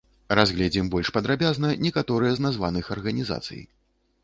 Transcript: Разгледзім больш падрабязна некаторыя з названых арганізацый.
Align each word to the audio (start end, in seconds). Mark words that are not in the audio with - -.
Разгледзім 0.37 0.87
больш 0.95 1.11
падрабязна 1.17 1.71
некаторыя 1.85 2.33
з 2.41 2.47
названых 2.47 2.91
арганізацый. 2.99 3.65